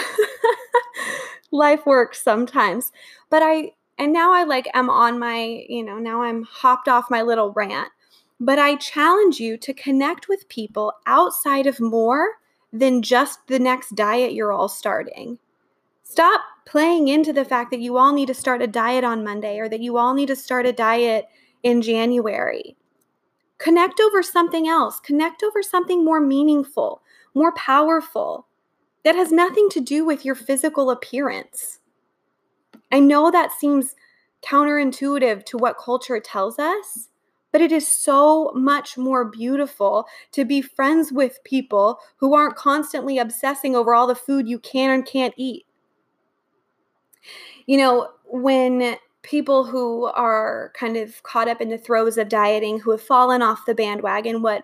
life 1.50 1.86
works 1.86 2.22
sometimes. 2.22 2.92
But 3.28 3.42
I, 3.42 3.72
and 3.98 4.12
now 4.12 4.32
I 4.32 4.44
like 4.44 4.68
am 4.74 4.88
on 4.90 5.18
my, 5.18 5.64
you 5.68 5.82
know, 5.82 5.98
now 5.98 6.22
I'm 6.22 6.42
hopped 6.42 6.88
off 6.88 7.10
my 7.10 7.22
little 7.22 7.52
rant. 7.52 7.88
But 8.38 8.58
I 8.58 8.76
challenge 8.76 9.38
you 9.38 9.58
to 9.58 9.74
connect 9.74 10.28
with 10.28 10.48
people 10.48 10.94
outside 11.06 11.66
of 11.66 11.80
more 11.80 12.38
than 12.72 13.02
just 13.02 13.46
the 13.48 13.58
next 13.58 13.94
diet 13.94 14.32
you're 14.32 14.52
all 14.52 14.68
starting. 14.68 15.38
Stop 16.02 16.40
playing 16.64 17.08
into 17.08 17.32
the 17.32 17.44
fact 17.44 17.70
that 17.70 17.80
you 17.80 17.96
all 17.96 18.12
need 18.12 18.26
to 18.26 18.34
start 18.34 18.62
a 18.62 18.66
diet 18.66 19.04
on 19.04 19.24
Monday 19.24 19.58
or 19.58 19.68
that 19.68 19.80
you 19.80 19.96
all 19.96 20.14
need 20.14 20.26
to 20.26 20.36
start 20.36 20.66
a 20.66 20.72
diet 20.72 21.26
in 21.62 21.82
January. 21.82 22.76
Connect 23.58 24.00
over 24.00 24.22
something 24.22 24.66
else, 24.66 25.00
connect 25.00 25.42
over 25.42 25.62
something 25.62 26.04
more 26.04 26.20
meaningful, 26.20 27.02
more 27.34 27.52
powerful 27.52 28.46
that 29.04 29.14
has 29.14 29.32
nothing 29.32 29.68
to 29.70 29.80
do 29.80 30.04
with 30.04 30.24
your 30.24 30.34
physical 30.34 30.90
appearance. 30.90 31.78
I 32.92 33.00
know 33.00 33.30
that 33.30 33.52
seems 33.52 33.94
counterintuitive 34.42 35.44
to 35.46 35.58
what 35.58 35.78
culture 35.78 36.20
tells 36.20 36.58
us, 36.58 37.08
but 37.52 37.60
it 37.60 37.72
is 37.72 37.86
so 37.86 38.52
much 38.54 38.96
more 38.96 39.24
beautiful 39.24 40.06
to 40.32 40.44
be 40.44 40.62
friends 40.62 41.12
with 41.12 41.42
people 41.44 41.98
who 42.16 42.34
aren't 42.34 42.56
constantly 42.56 43.18
obsessing 43.18 43.74
over 43.74 43.94
all 43.94 44.06
the 44.06 44.14
food 44.14 44.48
you 44.48 44.58
can 44.58 44.90
and 44.90 45.06
can't 45.06 45.34
eat. 45.36 45.66
You 47.66 47.78
know, 47.78 48.08
when 48.24 48.96
people 49.22 49.64
who 49.64 50.06
are 50.06 50.72
kind 50.74 50.96
of 50.96 51.22
caught 51.22 51.48
up 51.48 51.60
in 51.60 51.68
the 51.68 51.78
throes 51.78 52.16
of 52.16 52.28
dieting, 52.28 52.80
who 52.80 52.90
have 52.90 53.02
fallen 53.02 53.42
off 53.42 53.66
the 53.66 53.74
bandwagon, 53.74 54.42
what 54.42 54.62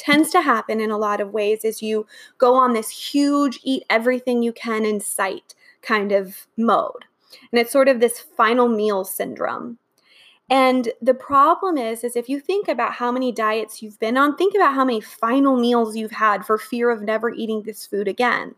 tends 0.00 0.30
to 0.30 0.40
happen 0.40 0.80
in 0.80 0.90
a 0.90 0.98
lot 0.98 1.20
of 1.20 1.32
ways 1.32 1.64
is 1.64 1.82
you 1.82 2.06
go 2.38 2.54
on 2.54 2.72
this 2.72 2.88
huge 2.88 3.60
eat 3.62 3.84
everything 3.90 4.42
you 4.42 4.52
can 4.52 4.84
in 4.84 4.98
sight 4.98 5.54
kind 5.82 6.10
of 6.10 6.46
mode. 6.56 7.04
And 7.52 7.60
it's 7.60 7.70
sort 7.70 7.88
of 7.88 8.00
this 8.00 8.18
final 8.18 8.66
meal 8.66 9.04
syndrome. 9.04 9.78
And 10.48 10.88
the 11.00 11.14
problem 11.14 11.76
is 11.76 12.02
is 12.02 12.16
if 12.16 12.28
you 12.28 12.40
think 12.40 12.66
about 12.66 12.94
how 12.94 13.12
many 13.12 13.30
diets 13.30 13.82
you've 13.82 14.00
been 14.00 14.16
on, 14.16 14.36
think 14.36 14.54
about 14.54 14.74
how 14.74 14.84
many 14.84 15.00
final 15.00 15.56
meals 15.56 15.96
you've 15.96 16.10
had 16.10 16.44
for 16.44 16.58
fear 16.58 16.90
of 16.90 17.02
never 17.02 17.30
eating 17.30 17.62
this 17.62 17.86
food 17.86 18.08
again. 18.08 18.54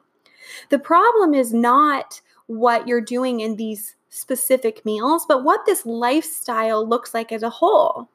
The 0.70 0.78
problem 0.78 1.34
is 1.34 1.52
not 1.52 2.20
what 2.46 2.86
you're 2.86 3.00
doing 3.00 3.40
in 3.40 3.56
these 3.56 3.96
specific 4.08 4.84
meals, 4.84 5.26
but 5.26 5.44
what 5.44 5.66
this 5.66 5.84
lifestyle 5.84 6.86
looks 6.86 7.14
like 7.14 7.32
as 7.32 7.42
a 7.42 7.50
whole. 7.50 8.08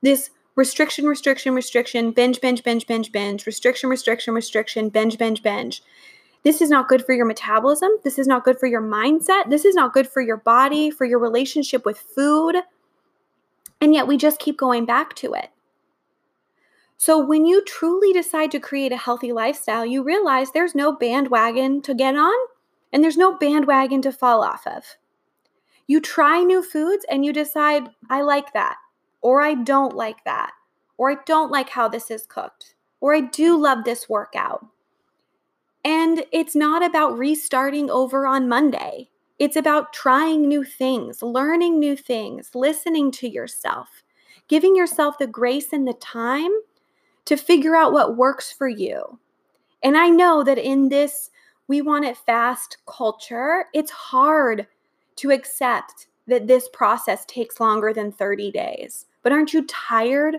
This 0.00 0.30
restriction, 0.54 1.06
restriction, 1.06 1.54
restriction, 1.54 2.10
binge, 2.10 2.40
binge, 2.40 2.62
binge, 2.62 2.86
binge, 2.86 3.12
binge, 3.12 3.46
restriction, 3.46 3.88
restriction, 3.88 4.34
restriction, 4.34 4.88
binge, 4.88 5.18
binge, 5.18 5.42
binge. 5.42 5.82
This 6.42 6.60
is 6.60 6.70
not 6.70 6.88
good 6.88 7.04
for 7.04 7.14
your 7.14 7.24
metabolism. 7.24 7.90
This 8.02 8.18
is 8.18 8.26
not 8.26 8.44
good 8.44 8.58
for 8.58 8.66
your 8.66 8.82
mindset. 8.82 9.48
This 9.48 9.64
is 9.64 9.74
not 9.74 9.92
good 9.92 10.08
for 10.08 10.20
your 10.20 10.36
body, 10.36 10.90
for 10.90 11.04
your 11.04 11.20
relationship 11.20 11.86
with 11.86 11.98
food. 11.98 12.56
And 13.80 13.94
yet 13.94 14.06
we 14.06 14.16
just 14.16 14.40
keep 14.40 14.58
going 14.58 14.84
back 14.84 15.14
to 15.16 15.34
it. 15.34 15.50
So 16.96 17.24
when 17.24 17.46
you 17.46 17.64
truly 17.64 18.12
decide 18.12 18.50
to 18.52 18.60
create 18.60 18.92
a 18.92 18.96
healthy 18.96 19.32
lifestyle, 19.32 19.86
you 19.86 20.02
realize 20.04 20.50
there's 20.50 20.74
no 20.74 20.94
bandwagon 20.94 21.82
to 21.82 21.94
get 21.94 22.14
on 22.14 22.34
and 22.92 23.02
there's 23.02 23.16
no 23.16 23.36
bandwagon 23.36 24.02
to 24.02 24.12
fall 24.12 24.42
off 24.42 24.66
of. 24.66 24.96
You 25.86 26.00
try 26.00 26.42
new 26.42 26.62
foods 26.62 27.04
and 27.10 27.24
you 27.24 27.32
decide, 27.32 27.88
I 28.08 28.22
like 28.22 28.52
that 28.52 28.76
or 29.22 29.40
I 29.40 29.54
don't 29.54 29.96
like 29.96 30.24
that, 30.24 30.52
or 30.98 31.10
I 31.10 31.16
don't 31.24 31.50
like 31.50 31.70
how 31.70 31.88
this 31.88 32.10
is 32.10 32.26
cooked, 32.26 32.74
or 33.00 33.14
I 33.14 33.20
do 33.20 33.58
love 33.58 33.84
this 33.84 34.08
workout. 34.08 34.66
And 35.84 36.24
it's 36.32 36.54
not 36.54 36.84
about 36.84 37.18
restarting 37.18 37.90
over 37.90 38.26
on 38.26 38.48
Monday. 38.48 39.08
It's 39.38 39.56
about 39.56 39.92
trying 39.92 40.46
new 40.46 40.62
things, 40.62 41.22
learning 41.22 41.78
new 41.78 41.96
things, 41.96 42.50
listening 42.54 43.10
to 43.12 43.28
yourself, 43.28 44.02
giving 44.46 44.76
yourself 44.76 45.18
the 45.18 45.26
grace 45.26 45.72
and 45.72 45.86
the 45.88 45.94
time 45.94 46.52
to 47.24 47.36
figure 47.36 47.74
out 47.74 47.92
what 47.92 48.16
works 48.16 48.52
for 48.52 48.68
you. 48.68 49.18
And 49.82 49.96
I 49.96 50.08
know 50.08 50.44
that 50.44 50.58
in 50.58 50.88
this 50.88 51.30
we 51.66 51.82
want 51.82 52.04
it 52.04 52.16
fast 52.16 52.76
culture, 52.86 53.66
it's 53.72 53.90
hard 53.90 54.66
to 55.16 55.30
accept 55.30 56.06
that 56.26 56.46
this 56.46 56.68
process 56.72 57.24
takes 57.26 57.60
longer 57.60 57.92
than 57.92 58.12
30 58.12 58.52
days. 58.52 59.06
But 59.22 59.32
aren't 59.32 59.52
you 59.52 59.64
tired 59.66 60.36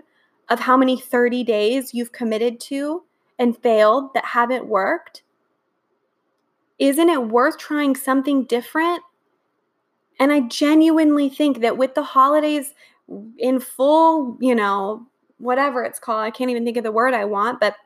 of 0.48 0.60
how 0.60 0.76
many 0.76 1.00
30 1.00 1.44
days 1.44 1.94
you've 1.94 2.12
committed 2.12 2.60
to 2.60 3.02
and 3.38 3.56
failed 3.56 4.14
that 4.14 4.24
haven't 4.24 4.66
worked? 4.66 5.22
Isn't 6.78 7.08
it 7.08 7.28
worth 7.28 7.58
trying 7.58 7.96
something 7.96 8.44
different? 8.44 9.02
And 10.18 10.32
I 10.32 10.40
genuinely 10.40 11.28
think 11.28 11.60
that 11.60 11.76
with 11.76 11.94
the 11.94 12.02
holidays 12.02 12.74
in 13.38 13.60
full, 13.60 14.36
you 14.40 14.54
know, 14.54 15.06
whatever 15.38 15.82
it's 15.82 15.98
called, 15.98 16.20
I 16.20 16.30
can't 16.30 16.50
even 16.50 16.64
think 16.64 16.76
of 16.76 16.84
the 16.84 16.92
word 16.92 17.14
I 17.14 17.24
want, 17.24 17.60
but 17.60 17.76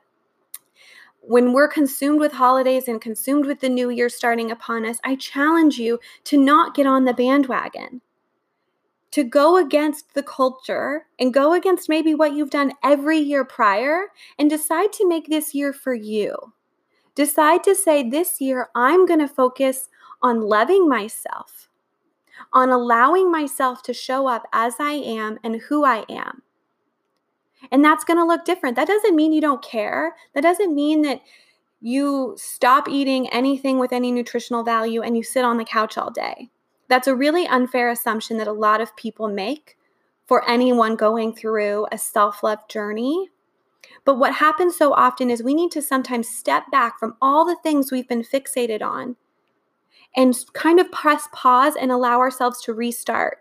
when 1.21 1.53
we're 1.53 1.67
consumed 1.67 2.19
with 2.19 2.31
holidays 2.31 2.87
and 2.87 3.01
consumed 3.01 3.45
with 3.45 3.59
the 3.59 3.69
new 3.69 3.89
year 3.89 4.09
starting 4.09 4.51
upon 4.51 4.85
us, 4.85 4.97
I 5.03 5.15
challenge 5.15 5.77
you 5.77 5.99
to 6.25 6.37
not 6.37 6.73
get 6.75 6.87
on 6.87 7.05
the 7.05 7.13
bandwagon 7.13 8.01
to 9.11 9.23
go 9.23 9.57
against 9.57 10.13
the 10.13 10.23
culture 10.23 11.07
and 11.19 11.33
go 11.33 11.53
against 11.53 11.89
maybe 11.89 12.13
what 12.13 12.33
you've 12.33 12.51
done 12.51 12.73
every 12.83 13.17
year 13.17 13.43
prior 13.43 14.07
and 14.37 14.49
decide 14.49 14.93
to 14.93 15.07
make 15.07 15.27
this 15.27 15.55
year 15.55 15.73
for 15.73 15.93
you. 15.93 16.35
Decide 17.15 17.63
to 17.63 17.75
say, 17.75 18.07
this 18.07 18.39
year, 18.39 18.69
I'm 18.75 19.05
going 19.05 19.19
to 19.19 19.27
focus 19.27 19.89
on 20.21 20.41
loving 20.41 20.87
myself, 20.87 21.69
on 22.53 22.69
allowing 22.69 23.31
myself 23.31 23.81
to 23.83 23.93
show 23.93 24.27
up 24.27 24.47
as 24.53 24.75
I 24.79 24.91
am 24.91 25.39
and 25.43 25.61
who 25.61 25.83
I 25.83 26.05
am. 26.07 26.43
And 27.71 27.83
that's 27.83 28.05
going 28.05 28.17
to 28.17 28.25
look 28.25 28.45
different. 28.45 28.75
That 28.75 28.87
doesn't 28.87 29.15
mean 29.15 29.33
you 29.33 29.41
don't 29.41 29.63
care. 29.63 30.15
That 30.33 30.43
doesn't 30.43 30.73
mean 30.73 31.01
that 31.01 31.21
you 31.81 32.35
stop 32.37 32.87
eating 32.87 33.27
anything 33.29 33.79
with 33.79 33.91
any 33.91 34.11
nutritional 34.11 34.63
value 34.63 35.01
and 35.01 35.17
you 35.17 35.23
sit 35.23 35.43
on 35.43 35.57
the 35.57 35.65
couch 35.65 35.97
all 35.97 36.11
day. 36.11 36.49
That's 36.89 37.07
a 37.07 37.15
really 37.15 37.47
unfair 37.47 37.89
assumption 37.89 38.37
that 38.37 38.47
a 38.47 38.51
lot 38.51 38.81
of 38.81 38.95
people 38.95 39.27
make 39.27 39.77
for 40.27 40.47
anyone 40.49 40.95
going 40.95 41.33
through 41.33 41.87
a 41.91 41.97
self 41.97 42.43
love 42.43 42.67
journey. 42.67 43.29
But 44.03 44.19
what 44.19 44.35
happens 44.35 44.75
so 44.75 44.93
often 44.93 45.29
is 45.29 45.41
we 45.41 45.53
need 45.53 45.71
to 45.71 45.81
sometimes 45.81 46.27
step 46.27 46.69
back 46.71 46.99
from 46.99 47.15
all 47.21 47.45
the 47.45 47.57
things 47.63 47.91
we've 47.91 48.07
been 48.07 48.23
fixated 48.23 48.81
on 48.81 49.15
and 50.15 50.35
kind 50.53 50.79
of 50.79 50.91
press 50.91 51.27
pause 51.31 51.75
and 51.75 51.91
allow 51.91 52.19
ourselves 52.19 52.61
to 52.63 52.73
restart. 52.73 53.39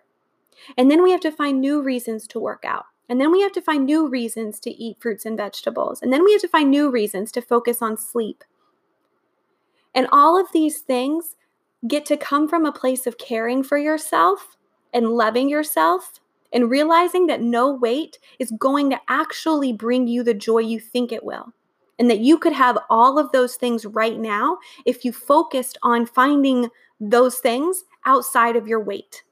And 0.77 0.91
then 0.91 1.03
we 1.03 1.11
have 1.13 1.21
to 1.21 1.33
find 1.33 1.61
new 1.61 1.83
reasons 1.83 2.27
to 2.29 2.39
work 2.39 2.65
out. 2.65 2.87
And 3.09 3.21
then 3.21 3.33
we 3.33 3.41
have 3.41 3.53
to 3.53 3.63
find 3.63 3.87
new 3.87 4.07
reasons 4.07 4.61
to 4.61 4.71
eat 4.71 4.99
fruits 5.01 5.25
and 5.25 5.37
vegetables. 5.37 6.03
And 6.03 6.13
then 6.13 6.23
we 6.25 6.33
have 6.33 6.43
to 6.43 6.49
find 6.49 6.71
new 6.71 6.91
reasons 6.91 7.33
to 7.33 7.41
focus 7.41 7.81
on 7.81 7.97
sleep. 7.97 8.45
And 9.95 10.07
all 10.13 10.39
of 10.39 10.53
these 10.53 10.81
things 10.81 11.37
get 11.87 12.05
to 12.07 12.17
come 12.17 12.49
from 12.49 12.65
a 12.65 12.73
place 12.73 13.07
of 13.07 13.19
caring 13.19 13.63
for 13.63 13.79
yourself 13.79 14.57
and 14.93 15.11
loving 15.11 15.49
yourself 15.49 16.21
and 16.53 16.71
realizing 16.71 17.27
that 17.27 17.43
no 17.43 17.73
weight 17.73 18.19
is 18.39 18.51
going 18.59 18.91
to 18.91 19.01
actually 19.09 19.73
bring 19.73 20.09
you 20.09 20.23
the 20.23 20.35
joy 20.35 20.59
you 20.59 20.81
think 20.81 21.13
it 21.13 21.25
will. 21.25 21.53
And 21.99 22.09
that 22.11 22.21
you 22.21 22.39
could 22.39 22.53
have 22.53 22.79
all 22.89 23.19
of 23.19 23.33
those 23.33 23.57
things 23.57 23.85
right 23.85 24.19
now 24.19 24.59
if 24.87 25.05
you 25.05 25.13
focused 25.13 25.79
on 25.83 26.07
finding 26.07 26.69
those 27.01 27.39
things 27.39 27.85
outside 28.07 28.57
of 28.57 28.69
your 28.69 28.81
weight. 28.81 29.25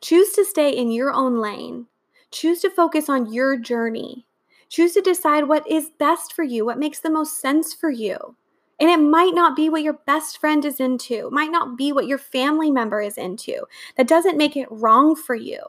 Choose 0.00 0.32
to 0.32 0.44
stay 0.44 0.70
in 0.70 0.90
your 0.90 1.12
own 1.12 1.38
lane. 1.38 1.86
Choose 2.30 2.60
to 2.60 2.70
focus 2.70 3.08
on 3.08 3.32
your 3.32 3.56
journey. 3.56 4.26
Choose 4.68 4.92
to 4.94 5.00
decide 5.00 5.48
what 5.48 5.68
is 5.70 5.90
best 5.98 6.32
for 6.32 6.42
you, 6.42 6.64
what 6.66 6.78
makes 6.78 6.98
the 6.98 7.10
most 7.10 7.40
sense 7.40 7.72
for 7.72 7.90
you. 7.90 8.36
And 8.80 8.90
it 8.90 8.98
might 8.98 9.34
not 9.34 9.54
be 9.54 9.68
what 9.68 9.82
your 9.82 10.00
best 10.06 10.38
friend 10.38 10.64
is 10.64 10.80
into, 10.80 11.28
it 11.28 11.32
might 11.32 11.50
not 11.50 11.76
be 11.76 11.92
what 11.92 12.06
your 12.06 12.18
family 12.18 12.70
member 12.70 13.00
is 13.00 13.16
into. 13.16 13.66
That 13.96 14.08
doesn't 14.08 14.36
make 14.36 14.56
it 14.56 14.68
wrong 14.70 15.14
for 15.14 15.34
you. 15.34 15.60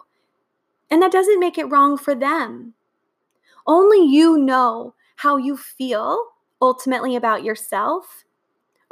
And 0.90 1.02
that 1.02 1.12
doesn't 1.12 1.40
make 1.40 1.58
it 1.58 1.66
wrong 1.66 1.98
for 1.98 2.16
them. 2.16 2.74
Only 3.68 4.06
you 4.06 4.38
know 4.38 4.94
how 5.18 5.38
you 5.38 5.58
feel 5.58 6.20
ultimately 6.62 7.16
about 7.16 7.44
yourself. 7.44 8.26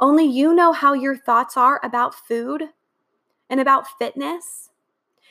Only 0.00 0.24
you 0.24 0.54
know 0.54 0.72
how 0.72 0.92
your 0.92 1.16
thoughts 1.16 1.56
are 1.56 1.80
about 1.82 2.14
food 2.14 2.64
and 3.48 3.60
about 3.60 3.86
fitness. 3.98 4.70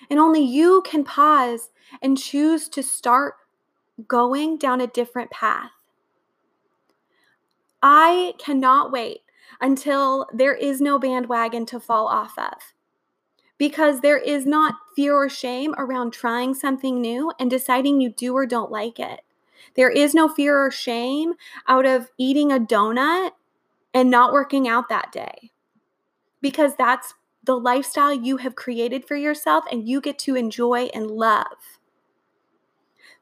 And 0.09 0.19
only 0.19 0.41
you 0.41 0.83
can 0.85 1.03
pause 1.03 1.69
and 2.01 2.17
choose 2.17 2.69
to 2.69 2.83
start 2.83 3.35
going 4.07 4.57
down 4.57 4.81
a 4.81 4.87
different 4.87 5.31
path. 5.31 5.71
I 7.83 8.33
cannot 8.39 8.91
wait 8.91 9.21
until 9.61 10.27
there 10.33 10.55
is 10.55 10.81
no 10.81 10.97
bandwagon 10.99 11.67
to 11.67 11.79
fall 11.79 12.07
off 12.07 12.37
of. 12.39 12.73
because 13.57 14.01
there 14.01 14.17
is 14.17 14.45
not 14.45 14.75
fear 14.95 15.15
or 15.15 15.29
shame 15.29 15.73
around 15.77 16.11
trying 16.11 16.53
something 16.53 17.01
new 17.01 17.31
and 17.39 17.49
deciding 17.49 18.01
you 18.01 18.09
do 18.09 18.35
or 18.35 18.45
don't 18.45 18.71
like 18.71 18.99
it. 18.99 19.21
There 19.75 19.89
is 19.89 20.13
no 20.13 20.27
fear 20.27 20.57
or 20.59 20.71
shame 20.71 21.33
out 21.67 21.85
of 21.85 22.09
eating 22.17 22.51
a 22.51 22.59
donut 22.59 23.31
and 23.93 24.09
not 24.09 24.33
working 24.33 24.67
out 24.67 24.89
that 24.89 25.11
day 25.11 25.51
because 26.41 26.75
that's 26.75 27.13
the 27.43 27.55
lifestyle 27.59 28.13
you 28.13 28.37
have 28.37 28.55
created 28.55 29.05
for 29.05 29.15
yourself 29.15 29.65
and 29.71 29.87
you 29.87 30.01
get 30.01 30.19
to 30.19 30.35
enjoy 30.35 30.85
and 30.93 31.11
love. 31.11 31.72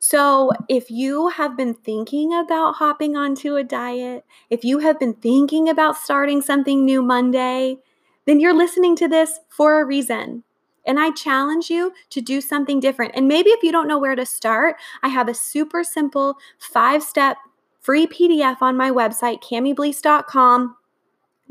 So, 0.04 0.52
if 0.68 0.90
you 0.90 1.28
have 1.28 1.56
been 1.56 1.76
thinking 1.76 2.34
about 2.34 2.74
hopping 2.78 3.16
onto 3.16 3.56
a 3.56 3.64
diet, 3.64 4.26
if 4.50 4.66
you 4.66 4.80
have 4.80 5.00
been 5.00 5.14
thinking 5.14 5.70
about 5.70 5.96
starting 5.96 6.42
something 6.42 6.84
new 6.84 7.04
Monday, 7.04 7.78
then 8.26 8.40
you're 8.40 8.58
listening 8.58 8.96
to 8.96 9.08
this 9.08 9.40
for 9.48 9.80
a 9.80 9.86
reason. 9.86 10.44
And 10.88 11.00
I 11.00 11.12
challenge 11.12 11.70
you 11.70 11.94
to 12.10 12.20
do 12.20 12.42
something 12.42 12.80
different. 12.80 13.12
And 13.16 13.28
maybe 13.28 13.52
if 13.52 13.62
you 13.62 13.72
don't 13.72 13.88
know 13.88 14.00
where 14.00 14.16
to 14.16 14.26
start, 14.26 14.78
I 15.04 15.10
have 15.10 15.30
a 15.30 15.36
super 15.36 15.84
simple 15.84 16.38
five 16.58 17.04
step 17.04 17.38
free 17.80 18.08
PDF 18.08 18.60
on 18.60 18.76
my 18.76 18.90
website, 18.90 19.44
camiblease.com. 19.44 20.78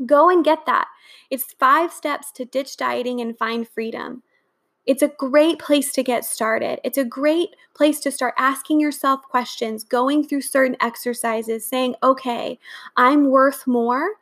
Go 0.05 0.29
and 0.29 0.43
get 0.43 0.65
that. 0.65 0.89
It's 1.29 1.53
five 1.57 1.93
steps 1.93 2.33
to 2.33 2.43
ditch 2.43 2.75
dieting 2.75 3.21
and 3.21 3.37
find 3.37 3.65
freedom. 3.65 4.23
It's 4.85 5.03
a 5.03 5.07
great 5.09 5.59
place 5.59 5.93
to 5.93 6.03
get 6.03 6.25
started. 6.25 6.79
It's 6.83 6.97
a 6.97 7.05
great 7.05 7.55
place 7.75 7.99
to 8.01 8.11
start 8.11 8.33
asking 8.37 8.79
yourself 8.79 9.21
questions, 9.21 9.83
going 9.83 10.27
through 10.27 10.41
certain 10.41 10.75
exercises, 10.81 11.67
saying, 11.67 11.95
okay, 12.01 12.59
I'm 12.97 13.29
worth 13.29 13.67
more 13.67 14.13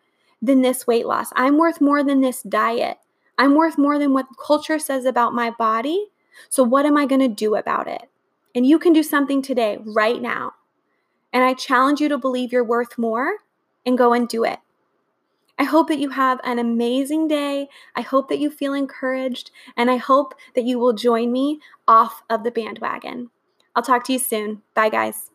than 0.42 0.62
this 0.62 0.86
weight 0.86 1.06
loss. 1.06 1.30
I'm 1.36 1.58
worth 1.58 1.80
more 1.80 2.04
than 2.04 2.22
this 2.22 2.44
diet. 2.44 2.98
I'm 3.38 3.56
worth 3.56 3.78
more 3.78 3.98
than 3.98 4.14
what 4.14 4.28
culture 4.46 4.80
says 4.80 5.06
about 5.06 5.34
my 5.34 5.50
body. 5.50 6.08
So, 6.50 6.64
what 6.64 6.86
am 6.86 6.98
I 6.98 7.06
going 7.06 7.22
to 7.22 7.28
do 7.30 7.56
about 7.56 7.88
it? 7.88 8.10
And 8.54 8.66
you 8.66 8.80
can 8.80 8.94
do 8.94 9.04
something 9.04 9.42
today, 9.42 9.78
right 9.82 10.22
now. 10.22 10.54
And 11.32 11.44
I 11.44 11.54
challenge 11.54 12.02
you 12.02 12.10
to 12.10 12.18
believe 12.18 12.52
you're 12.52 12.64
worth 12.64 12.98
more 12.98 13.38
and 13.86 13.98
go 13.98 14.14
and 14.14 14.28
do 14.28 14.44
it. 14.44 14.60
I 15.60 15.66
hope 15.66 15.90
that 15.90 16.00
you 16.00 16.12
have 16.12 16.40
an 16.46 16.58
amazing 16.58 17.28
day. 17.28 17.68
I 17.94 18.00
hope 18.02 18.30
that 18.30 18.40
you 18.40 18.50
feel 18.50 18.74
encouraged, 18.74 19.52
and 19.76 19.92
I 19.92 19.98
hope 19.98 20.34
that 20.56 20.64
you 20.64 20.80
will 20.80 20.94
join 20.94 21.34
me 21.34 21.60
off 21.86 22.24
of 22.30 22.46
the 22.46 22.52
bandwagon. 22.52 23.30
I'll 23.76 23.84
talk 23.84 24.06
to 24.06 24.14
you 24.14 24.20
soon. 24.20 24.62
Bye, 24.74 24.90
guys. 24.90 25.30